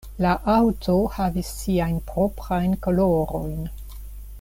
[0.23, 3.65] La aŭto havis siajn proprajn kolorojn.